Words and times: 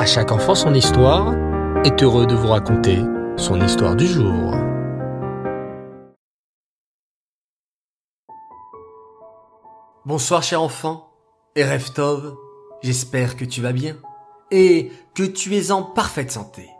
À 0.00 0.06
chaque 0.06 0.32
enfant 0.32 0.54
son 0.54 0.72
histoire 0.72 1.34
est 1.84 2.02
heureux 2.02 2.24
de 2.24 2.34
vous 2.34 2.48
raconter 2.48 3.00
son 3.36 3.60
histoire 3.60 3.94
du 3.94 4.06
jour. 4.06 4.54
Bonsoir 10.06 10.42
cher 10.42 10.62
enfant, 10.62 11.12
et 11.54 11.66
Tov, 11.94 12.34
j'espère 12.82 13.36
que 13.36 13.44
tu 13.44 13.60
vas 13.60 13.72
bien 13.72 13.96
et 14.50 14.90
que 15.14 15.22
tu 15.22 15.54
es 15.54 15.70
en 15.70 15.82
parfaite 15.82 16.30
santé. 16.30 16.70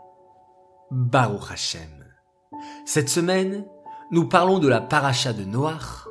Baruch 0.89 1.51
Hashem. 1.51 2.03
Cette 2.87 3.09
semaine, 3.09 3.67
nous 4.09 4.27
parlons 4.27 4.57
de 4.57 4.67
la 4.67 4.81
paracha 4.81 5.31
de 5.31 5.43
Noach, 5.43 6.07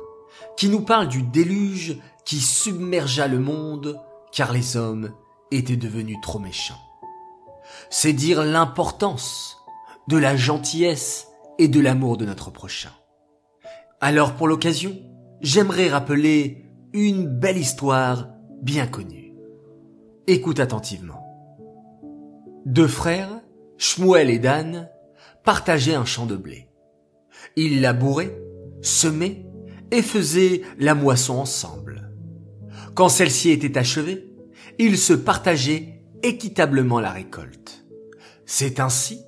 qui 0.55 0.69
nous 0.69 0.85
parle 0.85 1.09
du 1.09 1.23
déluge 1.23 1.99
qui 2.23 2.39
submergea 2.39 3.27
le 3.27 3.39
monde 3.39 3.99
car 4.31 4.53
les 4.53 4.77
hommes 4.77 5.11
étaient 5.51 5.75
devenus 5.75 6.17
trop 6.21 6.39
méchants. 6.39 6.79
C'est 7.89 8.13
dire 8.13 8.43
l'importance 8.43 9.57
de 10.07 10.17
la 10.17 10.35
gentillesse 10.35 11.27
et 11.59 11.67
de 11.67 11.79
l'amour 11.79 12.17
de 12.17 12.25
notre 12.25 12.51
prochain. 12.51 12.91
Alors 13.99 14.33
pour 14.33 14.47
l'occasion, 14.47 14.97
j'aimerais 15.41 15.89
rappeler 15.89 16.65
une 16.93 17.27
belle 17.27 17.57
histoire 17.57 18.29
bien 18.61 18.87
connue. 18.87 19.33
Écoute 20.27 20.59
attentivement. 20.59 21.25
Deux 22.65 22.87
frères, 22.87 23.41
Shmuel 23.77 24.29
et 24.29 24.39
Dan, 24.39 24.89
partageaient 25.43 25.95
un 25.95 26.05
champ 26.05 26.25
de 26.25 26.35
blé. 26.35 26.67
Ils 27.55 27.81
labouraient, 27.81 28.37
semaient 28.81 29.45
et 29.91 30.01
faisaient 30.01 30.61
la 30.77 30.95
moisson 30.95 31.37
ensemble. 31.37 32.11
Quand 32.93 33.09
celle-ci 33.09 33.49
était 33.49 33.77
achevée, 33.77 34.31
ils 34.77 34.97
se 34.97 35.13
partageaient 35.13 36.00
équitablement 36.23 36.99
la 36.99 37.11
récolte. 37.11 37.85
C'est 38.45 38.79
ainsi 38.79 39.21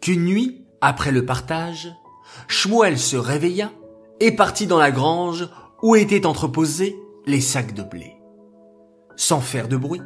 qu'une 0.00 0.24
nuit, 0.24 0.64
après 0.80 1.12
le 1.12 1.24
partage, 1.24 1.92
Shmuel 2.46 2.98
se 2.98 3.16
réveilla 3.16 3.72
et 4.20 4.32
partit 4.32 4.66
dans 4.66 4.78
la 4.78 4.90
grange 4.90 5.48
où 5.82 5.96
étaient 5.96 6.26
entreposés 6.26 6.96
les 7.26 7.40
sacs 7.40 7.74
de 7.74 7.82
blé. 7.82 8.16
Sans 9.16 9.40
faire 9.40 9.68
de 9.68 9.76
bruit, 9.76 10.02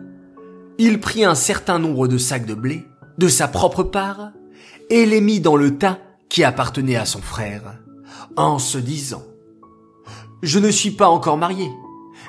il 0.79 1.01
prit 1.01 1.25
un 1.25 1.35
certain 1.35 1.79
nombre 1.79 2.09
de 2.09 2.19
sacs 2.19 2.47
de 2.47 2.55
blé 2.55 2.85
de 3.19 3.29
sa 3.29 3.49
propre 3.49 3.83
part 3.83 4.33
et 4.91 5.07
les 5.07 5.21
mit 5.21 5.41
dans 5.41 5.57
le 5.57 5.79
tas 5.79 5.99
qui 6.29 6.45
appartenait 6.45 6.97
à 6.97 7.05
son 7.05 7.21
frère, 7.21 7.79
en 8.37 8.59
se 8.59 8.79
disant 8.79 9.23
Je 10.43 10.59
ne 10.59 10.71
suis 10.71 10.91
pas 10.91 11.09
encore 11.09 11.37
marié, 11.37 11.71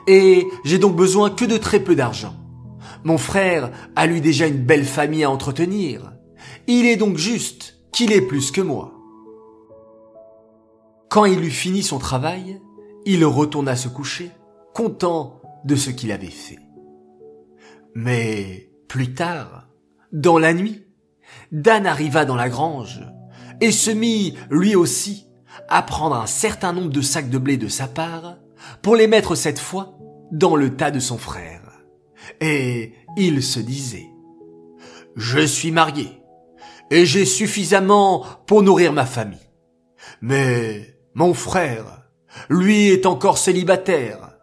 et 0.08 0.46
j'ai 0.66 0.78
donc 0.78 0.96
besoin 0.96 1.30
que 1.30 1.46
de 1.46 1.58
très 1.58 1.80
peu 1.80 1.96
d'argent. 1.96 2.36
Mon 3.04 3.18
frère 3.18 3.72
a 3.96 4.06
lui 4.06 4.22
déjà 4.22 4.48
une 4.48 4.64
belle 4.64 4.86
famille 4.86 5.24
à 5.24 5.32
entretenir. 5.32 6.14
Il 6.68 6.86
est 6.86 6.96
donc 6.96 7.18
juste 7.18 7.80
qu'il 7.92 8.12
ait 8.12 8.22
plus 8.22 8.52
que 8.52 8.62
moi. 8.62 8.94
Quand 11.10 11.26
il 11.26 11.44
eut 11.44 11.52
fini 11.52 11.84
son 11.84 12.00
travail, 12.00 12.62
il 13.06 13.24
retourna 13.26 13.76
se 13.76 13.88
coucher, 13.88 14.32
content 14.74 15.42
de 15.66 15.76
ce 15.76 15.90
qu'il 15.90 16.12
avait 16.12 16.28
fait. 16.28 16.60
Mais 17.94 18.72
plus 18.88 19.14
tard, 19.14 19.68
dans 20.12 20.40
la 20.40 20.54
nuit, 20.54 20.86
Dan 21.52 21.86
arriva 21.86 22.26
dans 22.26 22.36
la 22.36 22.50
grange 22.50 23.02
et 23.62 23.72
se 23.72 23.92
mit, 23.92 24.36
lui 24.50 24.76
aussi, 24.76 25.28
à 25.70 25.82
prendre 25.84 26.16
un 26.16 26.26
certain 26.26 26.74
nombre 26.74 26.90
de 26.90 27.02
sacs 27.02 27.30
de 27.30 27.38
blé 27.38 27.58
de 27.58 27.68
sa 27.68 27.88
part 27.88 28.38
pour 28.82 28.96
les 28.96 29.08
mettre 29.08 29.36
cette 29.36 29.60
fois 29.60 29.98
dans 30.32 30.56
le 30.56 30.76
tas 30.76 30.92
de 30.92 31.00
son 31.00 31.18
frère. 31.18 31.63
Et 32.42 32.94
il 33.18 33.44
se 33.44 33.60
disait, 33.60 34.10
Je 35.16 35.46
suis 35.46 35.72
marié, 35.72 36.22
et 36.92 37.06
j'ai 37.06 37.26
suffisamment 37.26 38.26
pour 38.46 38.64
nourrir 38.64 38.94
ma 38.94 39.06
famille. 39.06 39.40
Mais 40.22 40.98
mon 41.16 41.34
frère, 41.34 42.04
lui 42.50 42.90
est 42.90 43.06
encore 43.06 43.38
célibataire. 43.38 44.38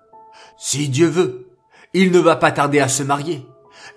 Si 0.59 0.89
Dieu 0.89 1.07
veut, 1.07 1.57
il 1.95 2.13
ne 2.13 2.19
va 2.19 2.37
pas 2.37 2.53
tarder 2.53 2.81
à 2.81 2.89
se 2.89 3.03
marier, 3.03 3.47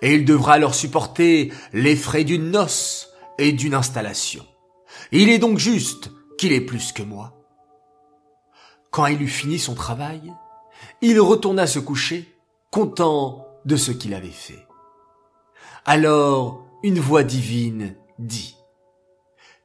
et 0.02 0.14
il 0.14 0.24
devra 0.24 0.54
alors 0.54 0.74
supporter 0.74 1.52
les 1.72 1.96
frais 1.96 2.24
d'une 2.24 2.50
noce 2.50 3.10
et 3.38 3.52
d'une 3.52 3.74
installation. 3.74 4.44
Il 5.12 5.28
est 5.28 5.38
donc 5.38 5.58
juste 5.58 6.10
qu'il 6.38 6.52
ait 6.52 6.60
plus 6.60 6.92
que 6.92 7.02
moi. 7.02 7.34
Quand 8.90 9.06
il 9.06 9.22
eut 9.22 9.28
fini 9.28 9.58
son 9.58 9.74
travail, 9.74 10.32
il 11.02 11.20
retourna 11.20 11.66
se 11.66 11.78
coucher, 11.78 12.28
content 12.70 13.46
de 13.64 13.76
ce 13.76 13.92
qu'il 13.92 14.14
avait 14.14 14.28
fait. 14.28 14.66
Alors 15.84 16.64
une 16.82 16.98
voix 17.00 17.24
divine 17.24 17.96
dit 18.18 18.56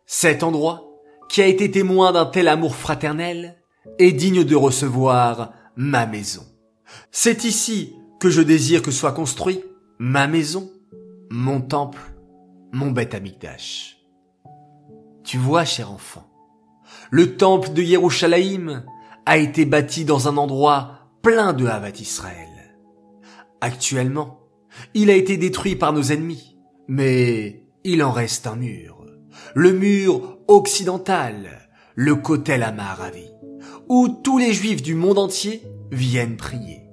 Cet 0.05 0.43
endroit, 0.43 0.85
qui 1.27 1.41
a 1.41 1.47
été 1.47 1.69
témoin 1.69 2.11
d'un 2.11 2.25
tel 2.25 2.47
amour 2.47 2.75
fraternel, 2.75 3.61
est 3.97 4.11
digne 4.11 4.43
de 4.43 4.55
recevoir 4.55 5.53
ma 5.75 6.05
maison. 6.05 6.45
C'est 7.11 7.43
ici 7.43 7.95
que 8.19 8.29
je 8.29 8.41
désire 8.41 8.81
que 8.81 8.91
soit 8.91 9.11
construit 9.11 9.63
ma 9.99 10.27
maison, 10.27 10.71
mon 11.29 11.61
temple, 11.61 12.01
mon 12.71 12.91
bête 12.91 13.13
Amikdash. 13.13 13.97
Tu 15.23 15.37
vois, 15.37 15.65
cher 15.65 15.91
enfant, 15.91 16.27
le 17.11 17.37
temple 17.37 17.73
de 17.73 17.81
Yerushalayim 17.81 18.83
a 19.25 19.37
été 19.37 19.65
bâti 19.65 20.05
dans 20.05 20.27
un 20.27 20.37
endroit 20.37 21.11
plein 21.21 21.53
de 21.53 21.67
Havat 21.67 21.99
Israël. 21.99 22.58
Actuellement, 23.61 24.39
il 24.93 25.09
a 25.09 25.15
été 25.15 25.37
détruit 25.37 25.75
par 25.75 25.93
nos 25.93 26.03
ennemis, 26.03 26.57
mais 26.87 27.65
il 27.83 28.03
en 28.03 28.11
reste 28.11 28.47
un 28.47 28.55
mur. 28.55 29.05
Le 29.53 29.73
mur 29.73 30.37
occidental, 30.47 31.69
le 31.95 32.15
Kotel 32.15 32.63
Amaravi, 32.63 33.27
où 33.87 34.07
tous 34.07 34.37
les 34.37 34.53
juifs 34.53 34.81
du 34.81 34.95
monde 34.95 35.17
entier 35.17 35.63
viennent 35.91 36.37
prier. 36.37 36.83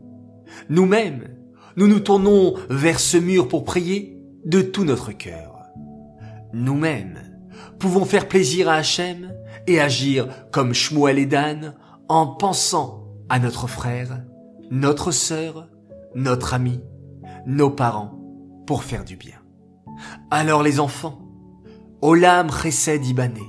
Nous-mêmes, 0.69 1.37
nous 1.77 1.87
nous 1.87 2.01
tournons 2.01 2.55
vers 2.71 2.99
ce 2.99 3.17
mur 3.17 3.49
pour 3.49 3.65
prier 3.65 4.19
de 4.45 4.63
tout 4.63 4.85
notre 4.85 5.13
cœur. 5.13 5.57
Nous-mêmes 6.53 7.21
pouvons 7.79 8.05
faire 8.05 8.29
plaisir 8.29 8.69
à 8.69 8.75
Hachem 8.77 9.33
et 9.67 9.81
agir 9.81 10.29
comme 10.51 10.73
Shmuel 10.73 11.19
et 11.19 11.27
Dan 11.27 11.75
en 12.09 12.27
pensant 12.27 13.05
à 13.29 13.39
notre 13.39 13.67
frère, 13.67 14.23
notre 14.71 15.11
sœur, 15.11 15.69
notre 16.17 16.55
ami, 16.55 16.81
nos 17.47 17.69
parents 17.69 18.19
pour 18.67 18.85
faire 18.85 19.05
du 19.05 19.17
bien. 19.17 19.37
Alors 20.31 20.63
les 20.63 20.81
enfants, 20.81 21.19
Olam 22.01 22.51
Chesed 22.51 23.05
Ibané, 23.05 23.43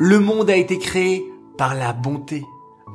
le 0.00 0.18
monde 0.18 0.50
a 0.50 0.56
été 0.56 0.78
créé 0.78 1.24
par 1.56 1.74
la 1.76 1.92
bonté. 1.92 2.44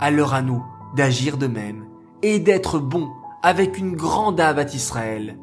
Alors 0.02 0.34
à 0.34 0.42
nous 0.42 0.64
d'agir 0.98 1.38
de 1.38 1.48
même 1.48 1.86
et 2.24 2.40
d'être 2.40 2.78
bons 2.78 3.10
avec 3.42 3.78
une 3.78 3.96
grande 3.96 4.42
Avat 4.42 4.74
Israël 4.74 5.38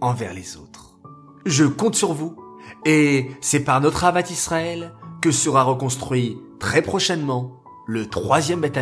envers 0.00 0.34
les 0.34 0.56
autres. 0.56 0.98
Je 1.46 1.64
compte 1.64 1.94
sur 1.94 2.12
vous 2.12 2.34
et 2.84 3.30
c'est 3.40 3.62
par 3.62 3.80
notre 3.80 4.02
Avat 4.04 4.30
Israël 4.30 4.94
que 5.20 5.30
sera 5.30 5.62
reconstruit 5.62 6.36
très 6.58 6.82
prochainement 6.82 7.62
le 7.86 8.06
troisième 8.06 8.60
Beth 8.60 8.78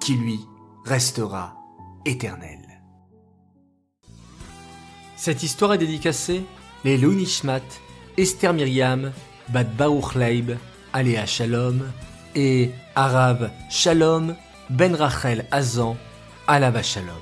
qui 0.00 0.14
lui 0.14 0.40
restera 0.86 1.56
éternel. 2.06 2.65
Cette 5.16 5.42
histoire 5.42 5.72
est 5.72 5.78
dédicacée 5.78 6.44
les 6.84 6.98
Nishmat, 6.98 7.62
Esther 8.18 8.52
Myriam, 8.52 9.12
Bad 9.48 9.74
Baruch 9.74 10.14
Leib, 10.14 10.52
Aléa 10.92 11.24
Shalom 11.24 11.90
et 12.34 12.70
Arav 12.94 13.50
Shalom 13.70 14.36
Ben 14.68 14.94
Rachel 14.94 15.46
Azan 15.50 15.96
Alava 16.46 16.82
Shalom. 16.82 17.14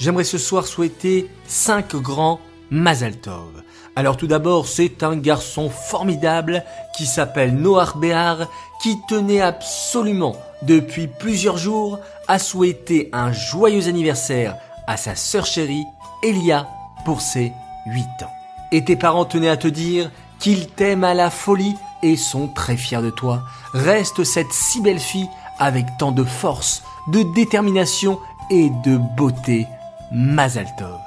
J'aimerais 0.00 0.24
ce 0.24 0.38
soir 0.38 0.66
souhaiter 0.66 1.30
cinq 1.46 1.94
grands 1.94 2.40
Mazal 2.72 3.16
Tov. 3.16 3.62
Alors 3.94 4.16
tout 4.16 4.26
d'abord, 4.26 4.66
c'est 4.66 5.04
un 5.04 5.16
garçon 5.16 5.70
formidable 5.70 6.64
qui 6.96 7.06
s'appelle 7.06 7.54
Noah 7.54 7.94
Behar, 7.96 8.50
qui 8.82 8.96
tenait 9.08 9.40
absolument 9.40 10.36
depuis 10.62 11.06
plusieurs 11.06 11.58
jours 11.58 12.00
à 12.26 12.40
souhaiter 12.40 13.08
un 13.12 13.32
joyeux 13.32 13.86
anniversaire 13.86 14.56
à 14.88 14.96
sa 14.96 15.14
sœur 15.14 15.46
chérie, 15.46 15.84
Elia, 16.22 16.68
pour 17.04 17.20
ses 17.20 17.52
8 17.86 18.04
ans. 18.22 18.32
Et 18.72 18.84
tes 18.84 18.96
parents 18.96 19.24
tenaient 19.24 19.48
à 19.48 19.56
te 19.56 19.68
dire 19.68 20.10
qu'ils 20.38 20.68
t'aiment 20.68 21.04
à 21.04 21.14
la 21.14 21.30
folie 21.30 21.76
et 22.02 22.16
sont 22.16 22.48
très 22.48 22.76
fiers 22.76 23.02
de 23.02 23.10
toi. 23.10 23.42
Reste 23.74 24.24
cette 24.24 24.52
si 24.52 24.80
belle 24.80 25.00
fille 25.00 25.28
avec 25.58 25.86
tant 25.98 26.12
de 26.12 26.24
force, 26.24 26.82
de 27.08 27.22
détermination 27.34 28.18
et 28.50 28.70
de 28.84 28.96
beauté. 28.96 29.66
Mazaltov. 30.12 30.98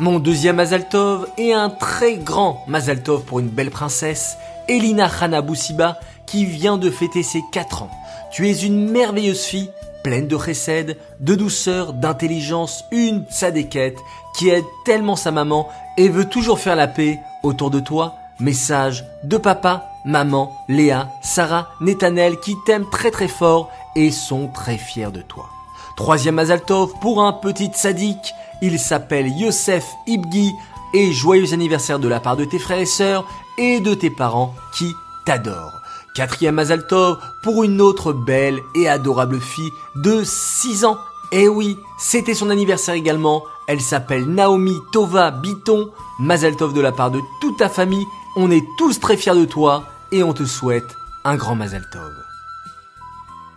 Mon 0.00 0.18
deuxième 0.18 0.56
Mazaltov 0.56 1.28
est 1.38 1.52
un 1.52 1.70
très 1.70 2.16
grand 2.16 2.64
Mazaltov 2.66 3.24
pour 3.24 3.40
une 3.40 3.48
belle 3.48 3.70
princesse, 3.70 4.36
Elina 4.68 5.08
Hanaboussiba, 5.20 5.98
qui 6.26 6.44
vient 6.44 6.78
de 6.78 6.90
fêter 6.90 7.22
ses 7.22 7.42
4 7.52 7.82
ans. 7.82 7.90
Tu 8.30 8.48
es 8.48 8.64
une 8.64 8.90
merveilleuse 8.90 9.42
fille, 9.42 9.70
pleine 10.08 10.26
de 10.26 10.38
chesed, 10.38 10.96
de 11.20 11.34
douceur, 11.34 11.92
d'intelligence, 11.92 12.82
une 12.92 13.26
tzadékette, 13.30 13.98
qui 14.34 14.48
aide 14.48 14.64
tellement 14.86 15.16
sa 15.16 15.30
maman 15.30 15.68
et 15.98 16.08
veut 16.08 16.24
toujours 16.24 16.60
faire 16.60 16.76
la 16.76 16.88
paix 16.88 17.18
autour 17.42 17.70
de 17.70 17.78
toi, 17.78 18.14
message 18.40 19.04
de 19.22 19.36
papa, 19.36 19.90
maman, 20.06 20.50
Léa, 20.66 21.10
Sarah, 21.22 21.68
Netanel 21.82 22.40
qui 22.40 22.54
t'aiment 22.64 22.88
très 22.90 23.10
très 23.10 23.28
fort 23.28 23.68
et 23.96 24.10
sont 24.10 24.48
très 24.48 24.78
fiers 24.78 25.12
de 25.12 25.20
toi. 25.20 25.50
Troisième 25.94 26.36
Mazaltov 26.36 26.94
pour 27.02 27.22
un 27.22 27.34
petit 27.34 27.70
sadique, 27.74 28.32
il 28.62 28.78
s'appelle 28.78 29.28
Yosef 29.28 29.84
Ibgi 30.06 30.54
et 30.94 31.12
joyeux 31.12 31.52
anniversaire 31.52 31.98
de 31.98 32.08
la 32.08 32.20
part 32.20 32.38
de 32.38 32.46
tes 32.46 32.58
frères 32.58 32.78
et 32.78 32.86
sœurs 32.86 33.26
et 33.58 33.80
de 33.80 33.92
tes 33.92 34.08
parents 34.08 34.54
qui 34.74 34.90
t'adorent. 35.26 35.82
Quatrième 36.18 36.56
Mazaltov 36.56 37.18
pour 37.44 37.62
une 37.62 37.80
autre 37.80 38.12
belle 38.12 38.60
et 38.74 38.88
adorable 38.88 39.38
fille 39.38 39.72
de 39.94 40.24
6 40.24 40.84
ans. 40.84 40.98
Eh 41.30 41.46
oui, 41.46 41.78
c'était 41.96 42.34
son 42.34 42.50
anniversaire 42.50 42.96
également. 42.96 43.44
Elle 43.68 43.80
s'appelle 43.80 44.26
Naomi 44.26 44.76
Tova 44.90 45.30
Biton. 45.30 45.92
Mazaltov 46.18 46.74
de 46.74 46.80
la 46.80 46.90
part 46.90 47.12
de 47.12 47.20
toute 47.40 47.58
ta 47.58 47.68
famille. 47.68 48.04
On 48.34 48.50
est 48.50 48.66
tous 48.78 48.98
très 48.98 49.16
fiers 49.16 49.36
de 49.36 49.44
toi 49.44 49.84
et 50.10 50.24
on 50.24 50.32
te 50.32 50.44
souhaite 50.44 50.96
un 51.24 51.36
grand 51.36 51.54
Mazaltov. 51.54 52.12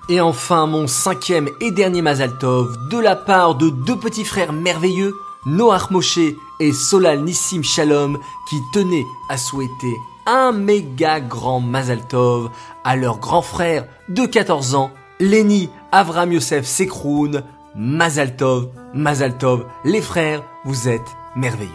Et 0.07 0.21
enfin, 0.21 0.67
mon 0.67 0.85
cinquième 0.85 1.49
et 1.61 1.71
dernier 1.71 2.03
Mazaltov 2.03 2.77
de 2.89 2.99
la 2.99 3.15
part 3.15 3.55
de 3.55 3.71
deux 3.71 3.97
petits 3.97 4.23
frères 4.23 4.53
merveilleux, 4.53 5.15
Noach 5.47 5.89
Moshe 5.89 6.19
et 6.61 6.73
Solal 6.73 7.23
Nissim 7.23 7.63
Shalom, 7.63 8.19
qui 8.47 8.61
tenaient 8.71 9.07
à 9.29 9.37
souhaiter 9.37 9.95
un 10.27 10.51
méga 10.51 11.19
grand 11.19 11.59
Mazal 11.59 12.07
Tov 12.07 12.51
à 12.83 12.95
leur 12.95 13.17
grand 13.17 13.41
frère 13.41 13.87
de 14.09 14.27
14 14.27 14.75
ans, 14.75 14.91
Lenny 15.19 15.71
Avram 15.91 16.31
Yosef 16.31 16.65
Sekroun, 16.65 17.43
Mazal 17.75 18.35
Tov, 18.35 18.69
Mazal 18.93 19.39
Tov, 19.39 19.65
les 19.85 20.01
frères, 20.01 20.43
vous 20.63 20.87
êtes 20.87 21.01
merveilleux. 21.35 21.71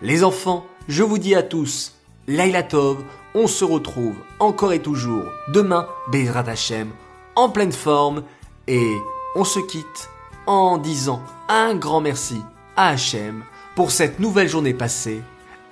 Les 0.00 0.24
enfants, 0.24 0.64
je 0.88 1.02
vous 1.02 1.18
dis 1.18 1.34
à 1.34 1.42
tous, 1.42 1.92
Laila 2.26 2.62
Tov, 2.62 2.96
on 3.34 3.46
se 3.46 3.66
retrouve 3.66 4.16
encore 4.38 4.72
et 4.72 4.80
toujours 4.80 5.24
demain, 5.48 5.86
Bezrat 6.10 6.48
Hashem, 6.48 6.90
en 7.36 7.50
pleine 7.50 7.72
forme, 7.72 8.22
et 8.68 8.96
on 9.36 9.44
se 9.44 9.60
quitte 9.60 10.08
en 10.46 10.78
disant 10.78 11.20
un 11.50 11.74
grand 11.74 12.00
merci 12.00 12.40
à 12.76 12.88
Hachem 12.88 13.44
pour 13.74 13.90
cette 13.90 14.20
nouvelle 14.20 14.48
journée 14.48 14.74
passée 14.74 15.22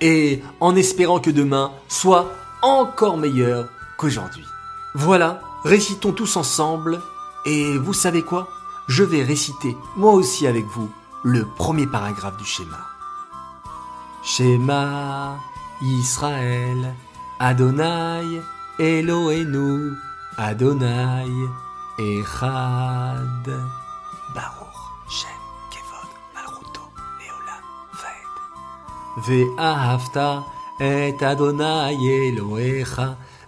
et 0.01 0.41
en 0.59 0.75
espérant 0.75 1.19
que 1.19 1.29
demain 1.29 1.71
soit 1.87 2.31
encore 2.61 3.17
meilleur 3.17 3.69
qu'aujourd'hui. 3.97 4.45
Voilà, 4.95 5.41
récitons 5.63 6.11
tous 6.11 6.35
ensemble 6.37 7.01
et 7.45 7.77
vous 7.77 7.93
savez 7.93 8.21
quoi? 8.21 8.49
Je 8.87 9.03
vais 9.03 9.23
réciter 9.23 9.77
moi 9.95 10.11
aussi 10.11 10.45
avec 10.45 10.65
vous 10.65 10.91
le 11.23 11.45
premier 11.45 11.87
paragraphe 11.87 12.37
du 12.37 12.45
schéma. 12.45 12.79
Schéma 14.23 15.37
Israël 15.81 16.95
Adonai 17.39 18.41
Elohenu 18.79 19.93
Adonai 20.37 21.27
Echad 21.99 23.47
Baruch 24.33 24.79
Shem 25.09 25.42
ואהבת 29.17 30.17
את 30.77 31.23
אדוני 31.23 31.95
אלוהיך 32.33 33.01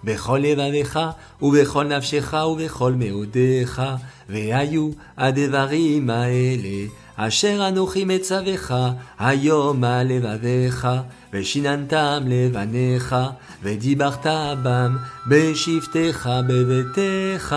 בכל 0.03 0.37
לבביך 0.37 0.99
ובכל 1.41 1.83
נפשך 1.83 2.33
ובכל 2.33 2.93
מאודיך, 2.93 3.81
והיו 4.29 4.89
הדברים 5.17 6.09
האלה 6.09 6.87
אשר 7.15 7.67
אנוכי 7.67 8.05
מצווך 8.05 8.71
היום 9.19 9.83
על 9.83 10.07
לבביך, 10.07 10.87
ושיננתם 11.33 12.23
לבניך, 12.27 13.15
ודיברת 13.63 14.25
בם 14.63 14.97
בשבתך 15.27 16.29
בביתך, 16.47 17.55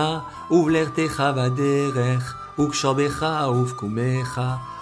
ובלכתך 0.51 1.23
בדרך, 1.35 2.35
וקשובך 2.59 3.25
ובקומך, 3.49 4.41